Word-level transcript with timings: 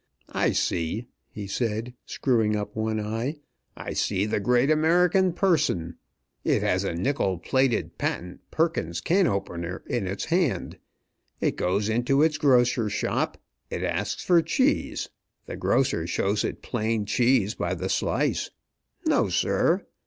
I 0.33 0.51
see," 0.53 1.05
he 1.29 1.45
said, 1.45 1.93
screwing 2.07 2.55
up 2.55 2.75
one 2.75 2.99
eye 2.99 3.35
"I 3.77 3.93
see 3.93 4.25
the 4.25 4.39
great 4.39 4.71
American 4.71 5.31
person. 5.31 5.97
It 6.43 6.63
has 6.63 6.83
a 6.83 6.95
nickel 6.95 7.37
plated, 7.37 7.99
patent 7.99 8.39
Perkins 8.49 8.99
Can 8.99 9.27
opener 9.27 9.83
in 9.85 10.07
its 10.07 10.25
hand. 10.25 10.79
It 11.39 11.55
goes 11.55 11.87
into 11.87 12.23
its 12.23 12.39
grocer 12.39 12.89
shop. 12.89 13.37
It 13.69 13.83
asks 13.83 14.23
for 14.23 14.41
cheese. 14.41 15.09
The 15.45 15.55
grocer 15.55 16.07
shows 16.07 16.43
it 16.43 16.63
plain 16.63 17.05
cheese 17.05 17.53
by 17.53 17.75
the 17.75 17.87
slice. 17.87 18.49
No, 19.05 19.29
sir! 19.29 19.85